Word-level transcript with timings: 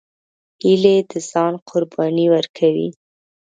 هیلۍ 0.63 0.97
د 1.09 1.11
ځان 1.31 1.53
قرباني 1.69 2.25
ورکوي 2.35 2.89